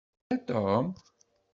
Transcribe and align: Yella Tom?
Yella 0.29 0.37
Tom? 0.47 0.85